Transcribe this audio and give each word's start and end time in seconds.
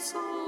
soul. 0.00 0.39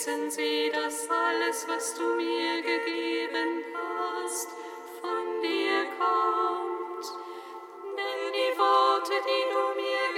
wissen 0.00 0.30
sie, 0.30 0.70
dass 0.72 1.10
alles, 1.10 1.68
was 1.68 1.94
du 1.94 2.14
mir 2.14 2.62
gegeben 2.62 3.64
hast, 3.74 4.48
von 4.98 5.42
dir 5.42 5.84
kommt. 5.98 7.04
Denn 7.98 8.32
die 8.32 8.58
Worte, 8.58 9.12
die 9.28 9.44
du 9.52 9.62
mir 9.76 10.09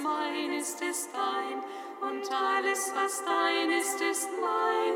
mein 0.00 0.52
ist, 0.52 0.80
ist 0.82 1.10
dein, 1.12 1.62
und 2.08 2.30
alles, 2.32 2.92
was 2.94 3.24
dein 3.24 3.70
ist, 3.70 4.00
ist 4.00 4.28
mein, 4.40 4.94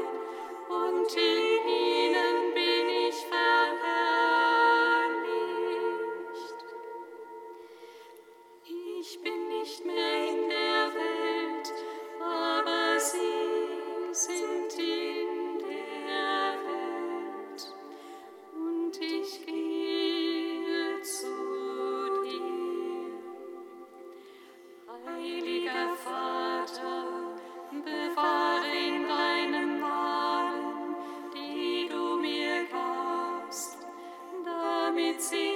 und 0.68 1.16
in 1.16 1.68
ihnen 1.68 2.49
see. 35.20 35.49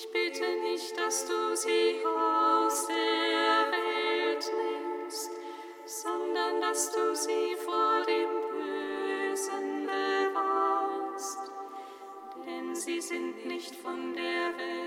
Ich 0.00 0.08
bitte 0.12 0.44
nicht, 0.62 0.96
dass 0.96 1.26
du 1.26 1.56
sie 1.56 1.96
aus 2.06 2.86
der 2.86 3.72
Welt 3.72 4.48
nimmst, 4.62 5.30
sondern 5.86 6.60
dass 6.60 6.92
du 6.92 7.16
sie 7.16 7.56
vor 7.64 8.04
dem 8.06 8.30
Bösen 8.52 9.86
bewahrst, 9.86 11.50
denn 12.46 12.76
sie 12.76 13.00
sind 13.00 13.44
nicht 13.44 13.74
von 13.74 14.14
der 14.14 14.56
Welt. 14.56 14.77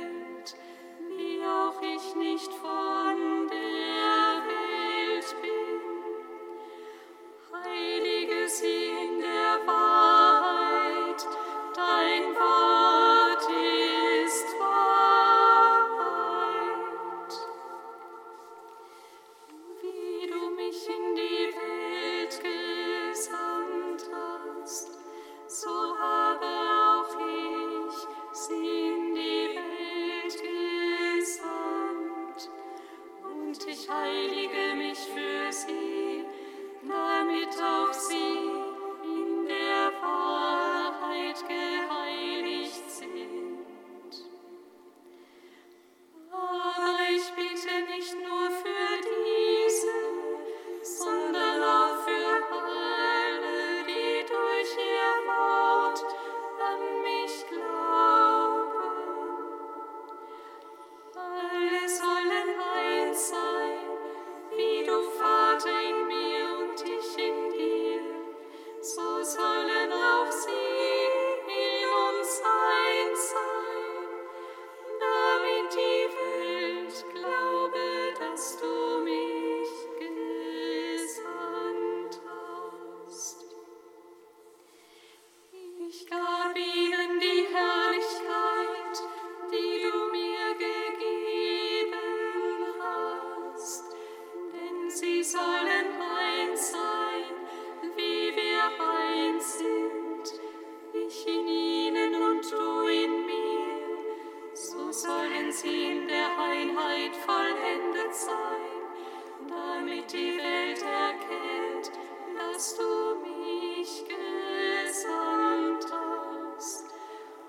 So 104.72 104.90
sollen 104.90 105.52
sie 105.52 105.84
in 105.84 106.08
der 106.08 106.28
Einheit 106.40 107.14
vollendet 107.14 108.16
sein, 108.16 109.50
damit 109.50 110.14
die 110.14 110.38
Welt 110.38 110.82
erkennt, 110.82 111.92
dass 112.38 112.78
du 112.78 113.18
mich 113.20 114.06
gesandt 114.08 115.86
hast 115.92 116.86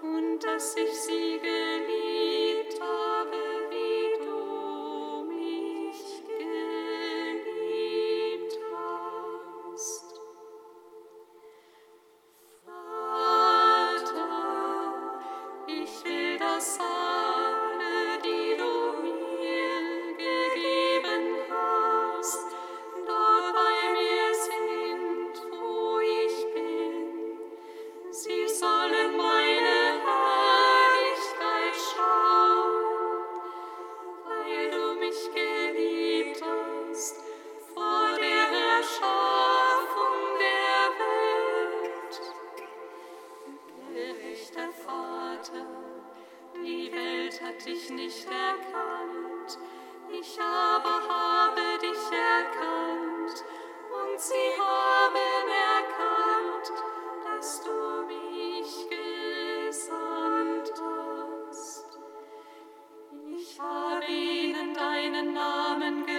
und 0.02 0.40
dass 0.40 0.76
ich 0.76 0.92
sie 1.00 1.38
geliebt 1.38 2.01
Hat 47.40 47.64
dich 47.64 47.88
nicht 47.88 48.26
erkannt. 48.26 49.58
Ich 50.11 50.38
aber 50.38 51.00
habe 51.08 51.79
dich 51.81 52.12
erkannt 52.12 53.44
und 53.90 54.20
sie 54.20 54.52
haben 54.58 55.49
erkannt, 55.49 56.73
dass 57.25 57.62
du 57.62 58.05
mich 58.06 58.87
gesandt 59.67 60.73
hast. 60.76 61.99
Ich 63.34 63.58
habe 63.58 64.05
ihnen 64.05 64.75
deinen 64.75 65.32
Namen 65.32 66.05
gesandt. 66.05 66.12